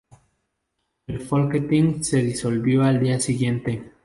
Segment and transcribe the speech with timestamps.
[1.05, 3.91] El Folketing se disolvió al día siguiente.